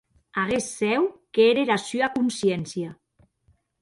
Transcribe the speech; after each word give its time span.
Aguest 0.43 0.69
cèu 0.79 1.03
qu’ère 1.33 1.59
era 1.65 1.77
sua 1.87 2.07
consciéncia. 2.17 2.89